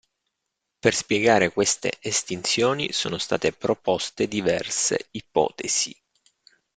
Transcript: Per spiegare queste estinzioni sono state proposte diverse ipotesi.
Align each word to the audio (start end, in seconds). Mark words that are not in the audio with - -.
Per 0.79 0.95
spiegare 0.95 1.51
queste 1.51 1.95
estinzioni 2.01 2.91
sono 2.91 3.19
state 3.19 3.51
proposte 3.53 4.27
diverse 4.27 5.09
ipotesi. 5.11 5.95